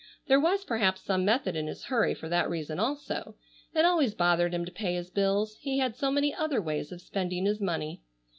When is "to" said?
4.65-4.71